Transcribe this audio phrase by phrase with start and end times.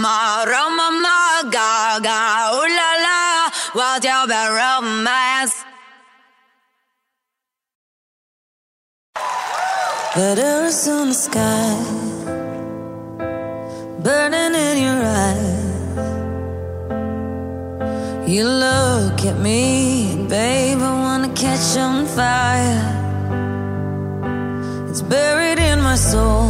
[0.00, 2.18] mama, ramama, gaga,
[2.54, 3.20] ooh la la,
[3.72, 4.26] what's your
[4.58, 5.56] romance?
[10.16, 11.76] Letters on the sky,
[14.04, 15.66] burning in your eyes.
[18.28, 22.94] You look at me, babe, I wanna catch on fire.
[24.88, 26.47] It's buried in my soul.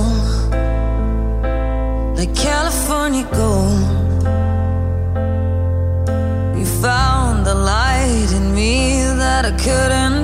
[3.19, 3.99] we go.
[6.83, 10.18] Found the light in me that I couldn't.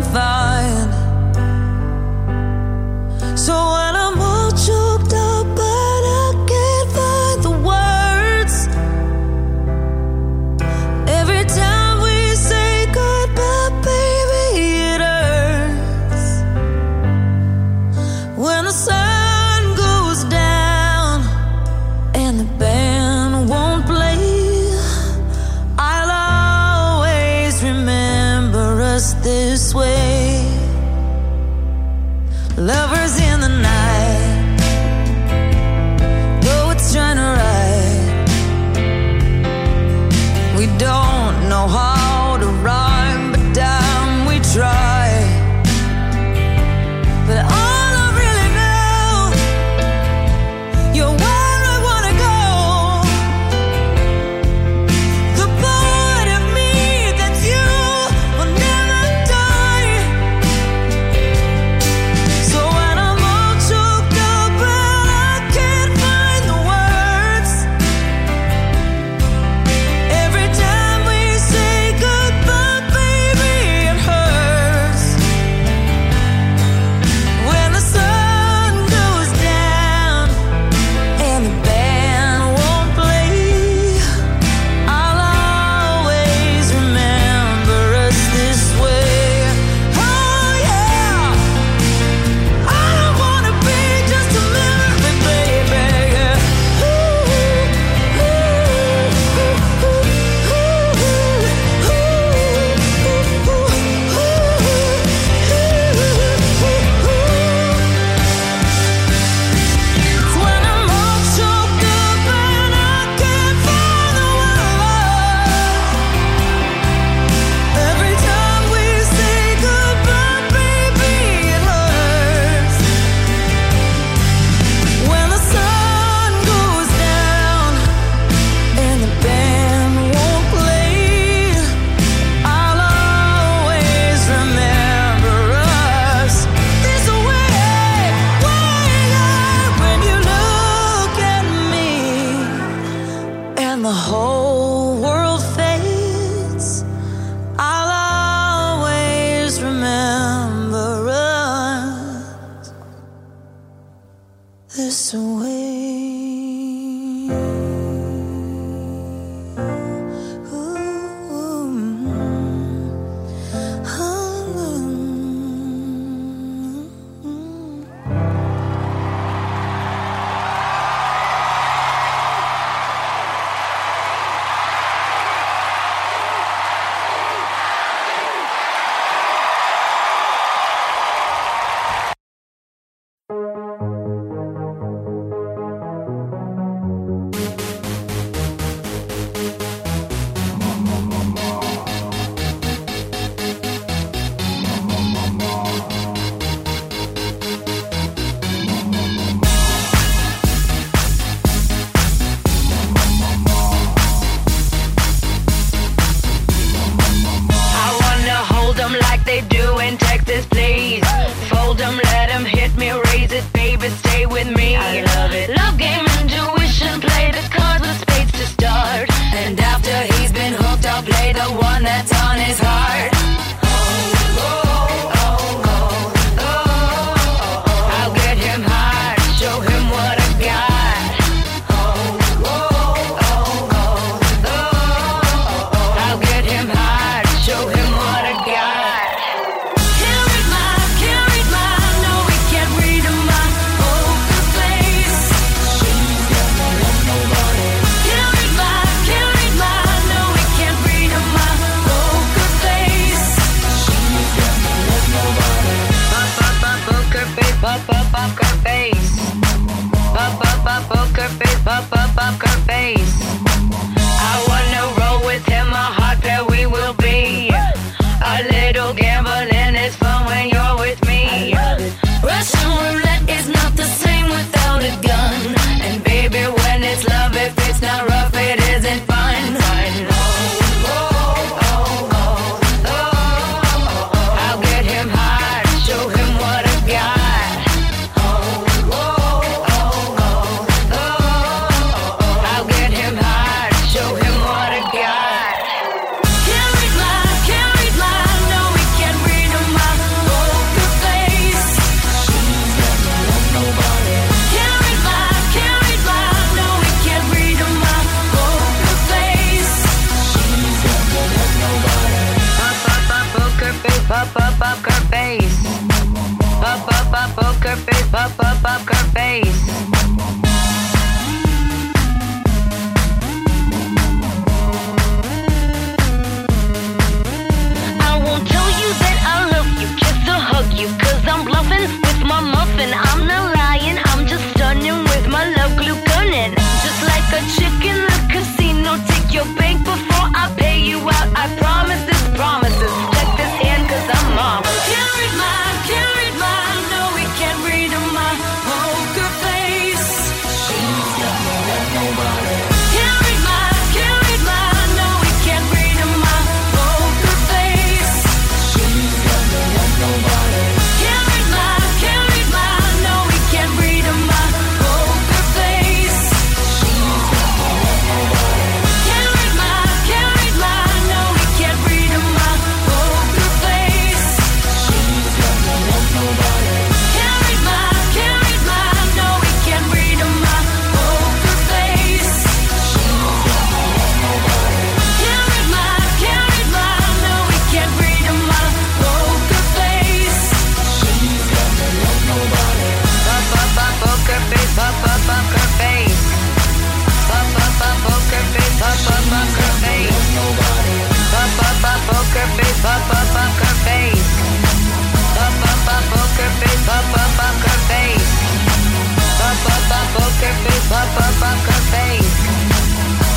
[410.14, 412.35] poker face, pop, pop, poker face.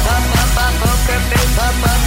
[0.05, 2.06] Pop, pop, pop, poker face, pop, pop.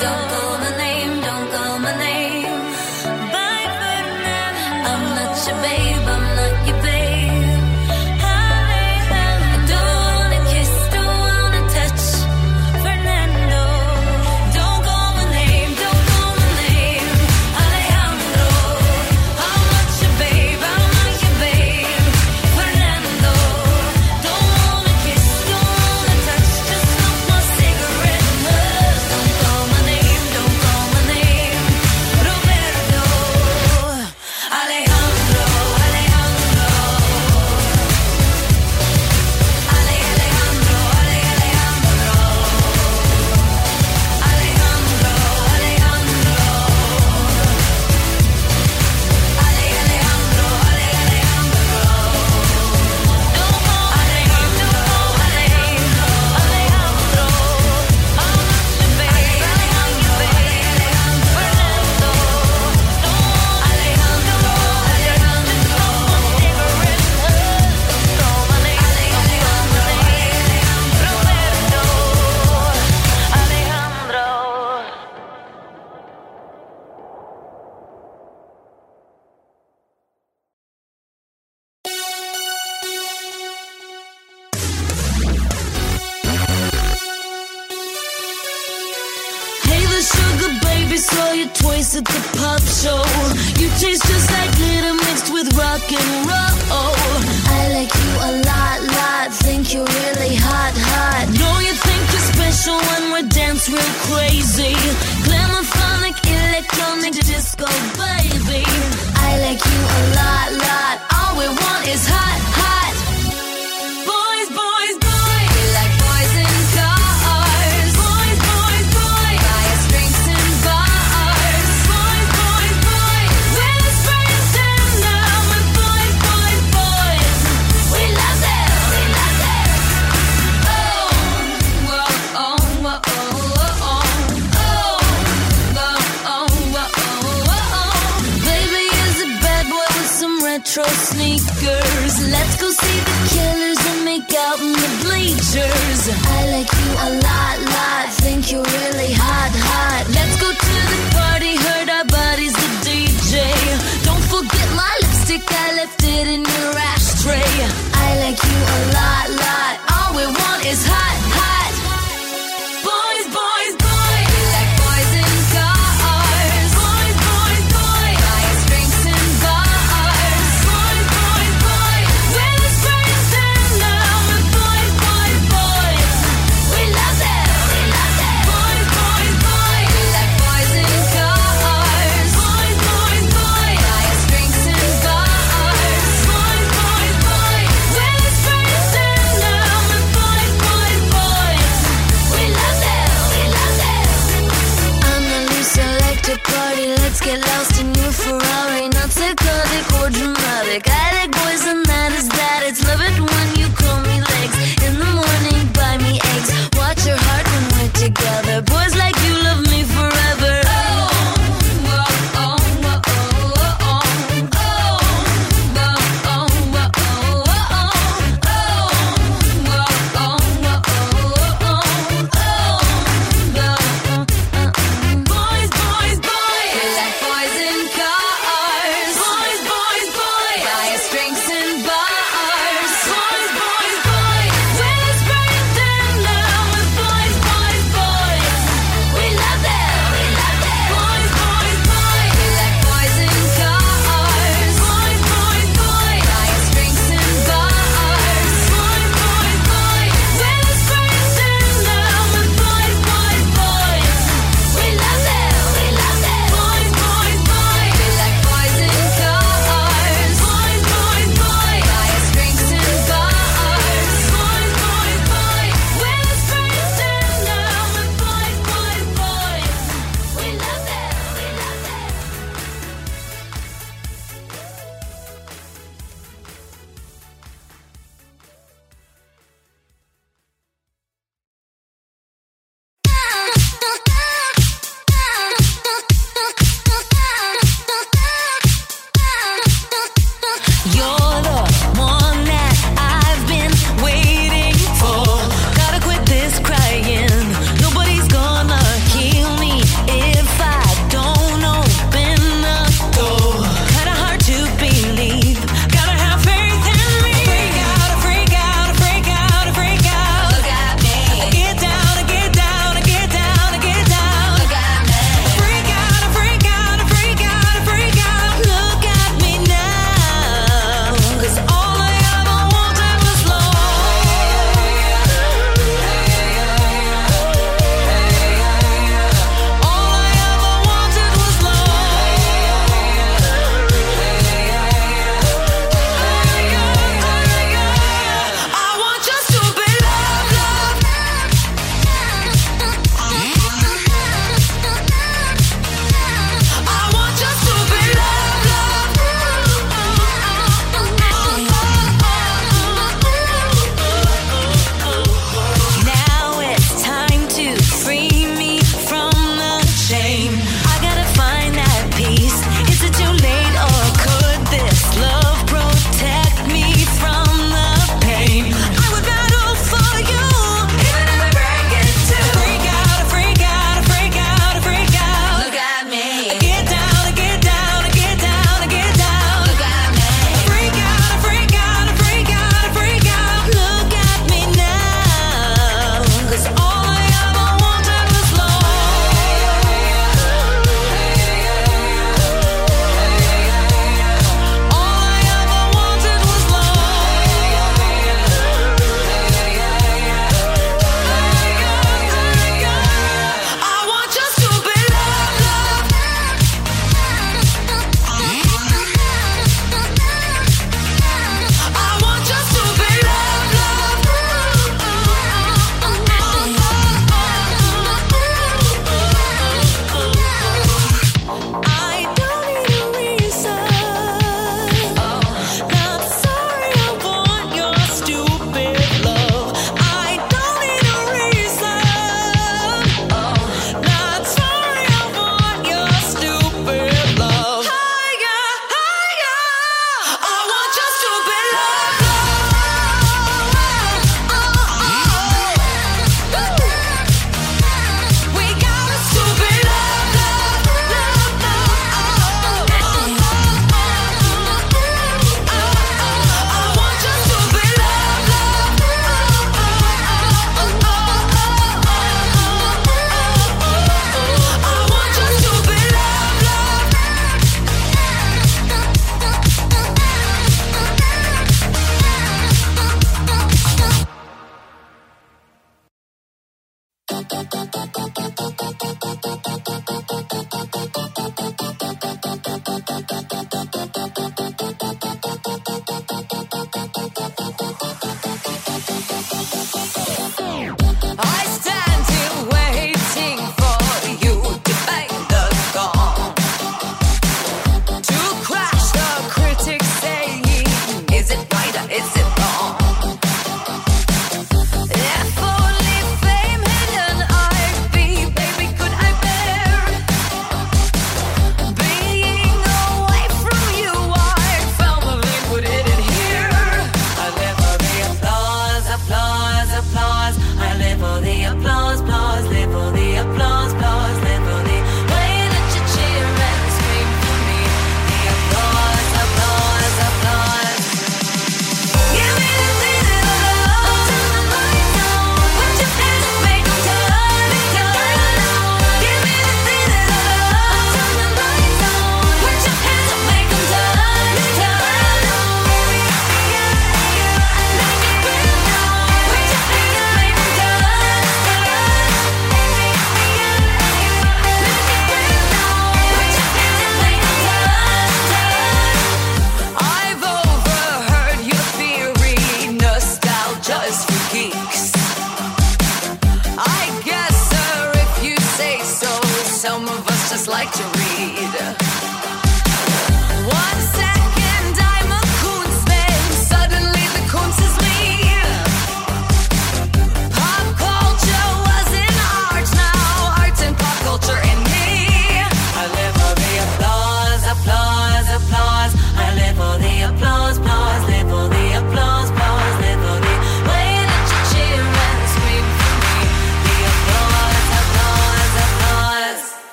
[0.00, 0.59] You taste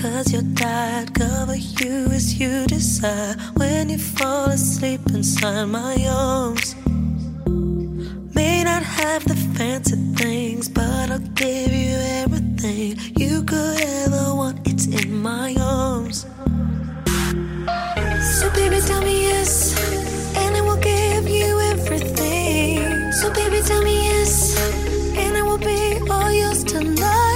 [0.00, 3.34] Cause you're tired, cover you as you desire.
[3.54, 6.76] When you fall asleep inside my arms,
[8.32, 14.60] may not have the fancy things, but I'll give you everything you could ever want.
[14.68, 16.26] It's in my arms.
[18.38, 19.74] So, baby, tell me yes,
[20.36, 23.10] and I will give you everything.
[23.14, 24.56] So, baby, tell me yes,
[25.16, 27.27] and I will be all yours tonight.